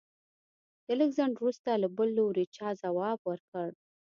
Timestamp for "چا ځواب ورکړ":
2.55-3.69